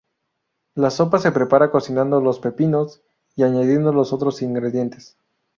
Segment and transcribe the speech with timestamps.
[0.73, 3.03] La sopa se prepara cocinando los pepinos
[3.35, 5.15] y añadiendo los otros ingredientes.